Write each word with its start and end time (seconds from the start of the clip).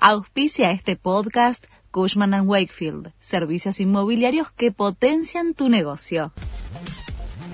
Auspicia 0.00 0.70
este 0.70 0.94
podcast 0.94 1.66
Cushman⁇ 1.90 2.30
Wakefield, 2.46 3.10
servicios 3.18 3.80
inmobiliarios 3.80 4.52
que 4.52 4.70
potencian 4.70 5.54
tu 5.54 5.68
negocio. 5.68 6.32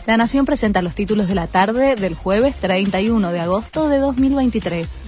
La 0.06 0.18
Nación 0.18 0.44
presenta 0.44 0.82
los 0.82 0.94
títulos 0.94 1.26
de 1.26 1.34
la 1.34 1.46
tarde 1.46 1.96
del 1.96 2.14
jueves 2.14 2.54
31 2.56 3.32
de 3.32 3.40
agosto 3.40 3.88
de 3.88 3.96
2023. 3.96 5.00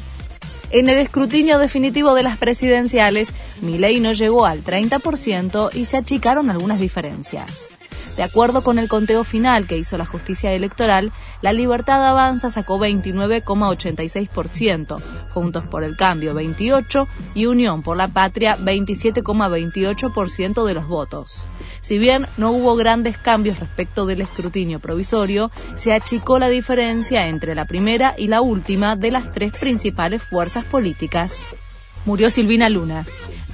En 0.70 0.88
el 0.88 0.96
escrutinio 0.96 1.58
definitivo 1.58 2.14
de 2.14 2.22
las 2.22 2.38
presidenciales, 2.38 3.34
Milei 3.60 4.00
no 4.00 4.14
llegó 4.14 4.46
al 4.46 4.64
30% 4.64 5.74
y 5.74 5.84
se 5.84 5.98
achicaron 5.98 6.48
algunas 6.48 6.80
diferencias. 6.80 7.68
De 8.16 8.22
acuerdo 8.22 8.62
con 8.62 8.78
el 8.78 8.88
conteo 8.88 9.24
final 9.24 9.66
que 9.66 9.76
hizo 9.76 9.98
la 9.98 10.06
justicia 10.06 10.52
electoral, 10.52 11.12
la 11.42 11.52
Libertad 11.52 12.06
Avanza 12.06 12.48
sacó 12.50 12.78
29,86%, 12.78 15.02
Juntos 15.34 15.66
por 15.66 15.84
el 15.84 15.96
Cambio 15.96 16.34
28% 16.34 17.06
y 17.34 17.44
Unión 17.44 17.82
por 17.82 17.98
la 17.98 18.08
Patria 18.08 18.56
27,28% 18.56 20.64
de 20.64 20.74
los 20.74 20.88
votos. 20.88 21.46
Si 21.82 21.98
bien 21.98 22.26
no 22.38 22.52
hubo 22.52 22.74
grandes 22.74 23.18
cambios 23.18 23.60
respecto 23.60 24.06
del 24.06 24.22
escrutinio 24.22 24.80
provisorio, 24.80 25.50
se 25.74 25.92
achicó 25.92 26.38
la 26.38 26.48
diferencia 26.48 27.28
entre 27.28 27.54
la 27.54 27.66
primera 27.66 28.14
y 28.16 28.28
la 28.28 28.40
última 28.40 28.96
de 28.96 29.10
las 29.10 29.30
tres 29.32 29.52
principales 29.52 30.22
fuerzas 30.22 30.64
políticas. 30.64 31.44
Murió 32.06 32.30
Silvina 32.30 32.70
Luna. 32.70 33.04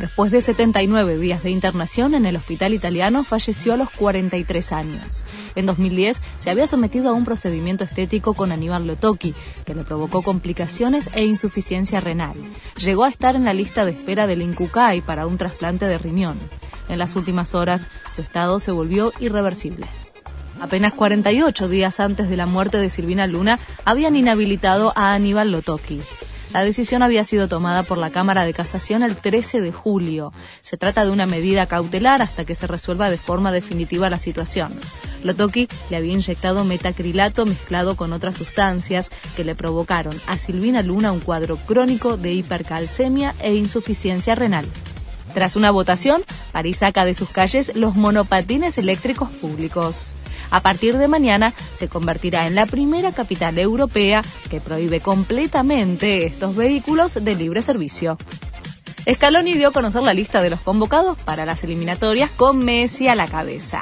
Después 0.02 0.32
de 0.32 0.40
79 0.42 1.16
días 1.16 1.44
de 1.44 1.50
internación 1.50 2.16
en 2.16 2.26
el 2.26 2.34
hospital 2.34 2.74
italiano, 2.74 3.22
falleció 3.22 3.72
a 3.72 3.76
los 3.76 3.88
43 3.88 4.72
años. 4.72 5.22
En 5.54 5.64
2010 5.64 6.20
se 6.40 6.50
había 6.50 6.66
sometido 6.66 7.10
a 7.10 7.12
un 7.12 7.24
procedimiento 7.24 7.84
estético 7.84 8.34
con 8.34 8.50
Aníbal 8.50 8.84
Lotoki, 8.84 9.32
que 9.64 9.76
le 9.76 9.84
provocó 9.84 10.22
complicaciones 10.22 11.08
e 11.14 11.24
insuficiencia 11.24 12.00
renal. 12.00 12.34
Llegó 12.78 13.04
a 13.04 13.10
estar 13.10 13.36
en 13.36 13.44
la 13.44 13.54
lista 13.54 13.84
de 13.84 13.92
espera 13.92 14.26
del 14.26 14.42
Incucay 14.42 15.02
para 15.02 15.28
un 15.28 15.38
trasplante 15.38 15.86
de 15.86 15.98
riñón. 15.98 16.36
En 16.88 16.98
las 16.98 17.14
últimas 17.14 17.54
horas, 17.54 17.86
su 18.10 18.22
estado 18.22 18.58
se 18.58 18.72
volvió 18.72 19.12
irreversible. 19.20 19.86
Apenas 20.60 20.94
48 20.94 21.68
días 21.68 22.00
antes 22.00 22.28
de 22.28 22.36
la 22.36 22.46
muerte 22.46 22.78
de 22.78 22.90
Silvina 22.90 23.28
Luna, 23.28 23.60
habían 23.84 24.16
inhabilitado 24.16 24.92
a 24.96 25.14
Aníbal 25.14 25.52
Lotoki. 25.52 26.02
La 26.52 26.64
decisión 26.64 27.02
había 27.02 27.24
sido 27.24 27.48
tomada 27.48 27.82
por 27.82 27.96
la 27.96 28.10
Cámara 28.10 28.44
de 28.44 28.52
Casación 28.52 29.02
el 29.02 29.16
13 29.16 29.62
de 29.62 29.72
julio. 29.72 30.32
Se 30.60 30.76
trata 30.76 31.04
de 31.04 31.10
una 31.10 31.24
medida 31.24 31.66
cautelar 31.66 32.20
hasta 32.20 32.44
que 32.44 32.54
se 32.54 32.66
resuelva 32.66 33.08
de 33.08 33.16
forma 33.16 33.52
definitiva 33.52 34.10
la 34.10 34.18
situación. 34.18 34.72
Lotoki 35.24 35.66
le 35.88 35.96
había 35.96 36.12
inyectado 36.12 36.64
metacrilato 36.64 37.46
mezclado 37.46 37.96
con 37.96 38.12
otras 38.12 38.36
sustancias 38.36 39.10
que 39.34 39.44
le 39.44 39.54
provocaron 39.54 40.14
a 40.26 40.36
Silvina 40.36 40.82
Luna 40.82 41.12
un 41.12 41.20
cuadro 41.20 41.56
crónico 41.56 42.18
de 42.18 42.32
hipercalcemia 42.32 43.34
e 43.40 43.54
insuficiencia 43.54 44.34
renal. 44.34 44.66
Tras 45.32 45.56
una 45.56 45.70
votación, 45.70 46.22
París 46.52 46.78
saca 46.78 47.06
de 47.06 47.14
sus 47.14 47.30
calles 47.30 47.74
los 47.74 47.94
monopatines 47.94 48.76
eléctricos 48.76 49.30
públicos. 49.30 50.12
A 50.52 50.60
partir 50.60 50.98
de 50.98 51.08
mañana 51.08 51.54
se 51.72 51.88
convertirá 51.88 52.46
en 52.46 52.54
la 52.54 52.66
primera 52.66 53.10
capital 53.10 53.58
europea 53.58 54.22
que 54.50 54.60
prohíbe 54.60 55.00
completamente 55.00 56.26
estos 56.26 56.54
vehículos 56.54 57.14
de 57.24 57.34
libre 57.34 57.62
servicio. 57.62 58.18
Scaloni 59.10 59.54
dio 59.54 59.68
a 59.68 59.72
conocer 59.72 60.02
la 60.02 60.12
lista 60.12 60.42
de 60.42 60.50
los 60.50 60.60
convocados 60.60 61.16
para 61.16 61.46
las 61.46 61.64
eliminatorias 61.64 62.30
con 62.30 62.58
Messi 62.58 63.08
a 63.08 63.14
la 63.14 63.28
cabeza. 63.28 63.80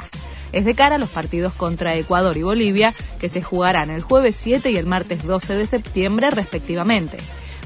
Es 0.53 0.63
de 0.63 0.73
cara 0.73 0.95
a 0.95 0.97
los 0.97 1.09
partidos 1.09 1.53
contra 1.53 1.95
Ecuador 1.95 2.37
y 2.37 2.43
Bolivia 2.43 2.93
que 3.19 3.27
se 3.27 3.43
jugarán 3.43 3.89
el 3.89 4.01
jueves 4.01 4.37
7 4.37 4.71
y 4.71 4.77
el 4.77 4.85
martes 4.85 5.25
12 5.25 5.55
de 5.55 5.67
septiembre 5.67 6.31
respectivamente 6.31 7.17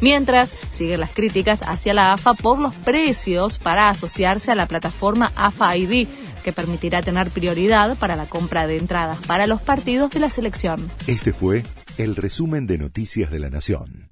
mientras 0.02 0.58
siguen 0.72 1.00
las 1.00 1.12
críticas 1.12 1.64
hacia 1.64 1.94
la 1.94 2.14
AFA 2.14 2.34
por 2.34 2.60
los 2.60 2.76
precios 2.76 3.58
para 3.58 3.90
asociarse 3.90 4.52
a 4.52 4.56
la 4.56 4.68
plataforma 4.68 5.32
AFA 5.36 5.78
ID, 5.78 6.08
que 6.46 6.54
permitirá 6.54 7.02
tener 7.02 7.32
prioridad 7.32 7.98
para 7.98 8.16
la 8.16 8.28
compra 8.28 8.68
de 8.68 8.78
entradas 8.78 9.18
para 9.26 9.48
los 9.48 9.64
partidos 9.64 10.12
de 10.12 10.20
la 10.20 10.30
selección. 10.30 10.88
Este 11.08 11.34
fue 11.34 11.64
el 11.98 12.16
resumen 12.16 12.68
de 12.68 12.78
Noticias 12.78 13.32
de 13.32 13.40
la 13.40 13.50
Nación. 13.50 14.05